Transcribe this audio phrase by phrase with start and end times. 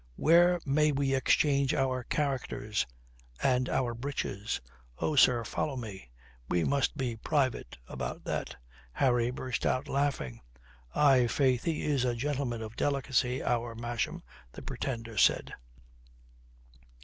[0.01, 2.87] "Pray, where may we exchange our characters
[3.43, 4.59] and our breeches?"
[4.97, 6.09] "Oh, sir, follow me;
[6.49, 8.55] we must be private about that."
[8.93, 10.41] Harry burst out laughing.
[10.95, 15.53] "Aye, faith, he is a gentleman of delicacy, our Masham," the Pretender said.